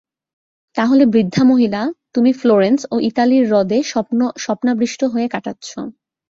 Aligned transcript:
তাহলে 0.75 1.03
বৃদ্ধা 1.05 1.43
মহিলা, 1.43 1.81
তুমি 2.13 2.31
ফ্লোরেন্স 2.33 2.79
ও 2.91 2.95
ইতালীর 2.99 3.43
হ্রদে 3.47 3.79
স্বপ্নাবিষ্ট 4.37 5.01
হয়ে 5.03 5.27
কাটাচ্ছ। 5.27 5.69